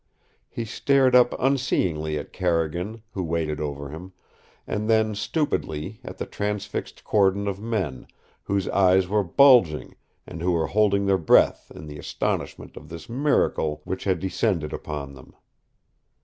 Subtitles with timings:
[0.49, 4.13] He stared up unseeingly at Carrigan, who waited over him,
[4.65, 8.07] and then stupidly at the transfixed cordon of men,
[8.45, 9.93] whose eyes were bulging
[10.25, 14.73] and who were holding their breath in the astonishment of this miracle which had descended
[14.73, 15.35] upon them.